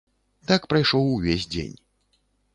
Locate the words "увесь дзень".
1.17-1.77